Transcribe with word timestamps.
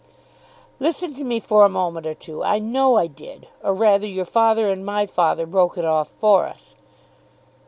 "Listen 0.79 1.13
to 1.13 1.23
me 1.23 1.39
for 1.39 1.63
a 1.63 1.69
moment 1.69 2.07
or 2.07 2.15
two. 2.15 2.43
I 2.43 2.57
know 2.57 2.95
I 2.97 3.05
did. 3.05 3.47
Or, 3.61 3.75
rather, 3.75 4.07
your 4.07 4.25
father 4.25 4.67
and 4.71 4.83
my 4.83 5.05
father 5.05 5.45
broke 5.45 5.77
it 5.77 5.85
off 5.85 6.09
for 6.17 6.47
us." 6.47 6.73